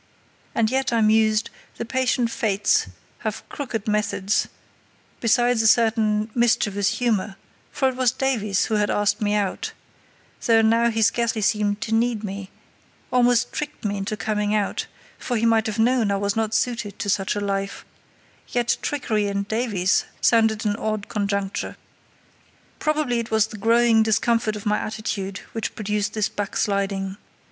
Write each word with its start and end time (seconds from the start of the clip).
And 0.55 0.71
yet, 0.71 0.91
I 0.91 0.99
mused, 1.01 1.51
the 1.77 1.85
patient 1.85 2.31
fates 2.31 2.87
have 3.19 3.47
crooked 3.49 3.87
methods, 3.87 4.47
besides 5.19 5.61
a 5.61 5.67
certain 5.67 6.31
mischievous 6.33 6.97
humour, 6.97 7.35
for 7.71 7.87
it 7.89 7.95
was 7.95 8.11
Davies 8.11 8.65
who 8.65 8.77
had 8.77 8.89
asked 8.89 9.21
me 9.21 9.35
out—though 9.35 10.63
now 10.63 10.89
he 10.89 11.03
scarcely 11.03 11.43
seemed 11.43 11.81
to 11.81 11.93
need 11.93 12.23
me—almost 12.23 13.53
tricked 13.53 13.85
me 13.85 13.97
into 13.97 14.17
coming 14.17 14.55
out, 14.55 14.87
for 15.19 15.37
he 15.37 15.45
might 15.45 15.67
have 15.67 15.77
known 15.77 16.09
I 16.09 16.15
was 16.17 16.35
not 16.35 16.55
suited 16.55 16.97
to 16.97 17.07
such 17.07 17.35
a 17.35 17.39
life; 17.39 17.85
yet 18.47 18.77
trickery 18.81 19.27
and 19.27 19.47
Davies 19.47 20.05
sounded 20.19 20.65
an 20.65 20.77
odd 20.77 21.09
conjuncture. 21.09 21.77
Probably 22.79 23.19
it 23.19 23.29
was 23.29 23.45
the 23.45 23.57
growing 23.59 24.01
discomfort 24.01 24.55
of 24.55 24.65
my 24.65 24.79
attitude 24.79 25.41
which 25.53 25.75
produced 25.75 26.13
this 26.13 26.27
backsliding. 26.27 27.17